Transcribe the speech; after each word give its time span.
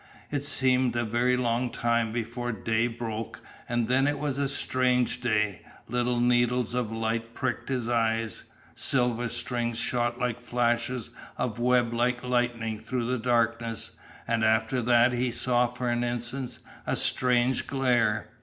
It 0.31 0.43
seemed 0.43 0.95
a 0.95 1.05
very 1.05 1.37
long 1.37 1.69
time 1.69 2.11
before 2.11 2.51
day 2.51 2.87
broke, 2.87 3.39
and 3.69 3.87
then 3.87 4.07
it 4.07 4.17
was 4.17 4.39
a 4.39 4.47
strange 4.49 5.19
day. 5.21 5.61
Little 5.87 6.19
needles 6.19 6.73
of 6.73 6.91
light 6.91 7.35
pricked 7.35 7.69
his 7.69 7.87
eyes; 7.87 8.45
silver 8.73 9.29
strings 9.29 9.77
shot 9.77 10.17
like 10.17 10.39
flashes 10.39 11.11
of 11.37 11.59
weblike 11.59 12.23
lightning 12.23 12.79
through 12.79 13.05
the 13.05 13.19
darkness, 13.19 13.91
and 14.27 14.43
after 14.43 14.81
that 14.81 15.13
he 15.13 15.29
saw 15.29 15.67
for 15.67 15.87
an 15.87 16.03
instant 16.03 16.57
a 16.87 16.95
strange 16.95 17.67
glare. 17.67 18.27